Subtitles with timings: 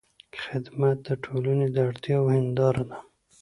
[0.43, 2.97] خدمت د ټولنې د اړتیاوو هنداره ده.